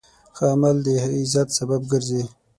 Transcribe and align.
ښه 0.35 0.45
عمل 0.53 0.77
د 0.85 0.87
عزت 1.15 1.47
سبب 1.59 1.81
ګرځي. 1.91 2.23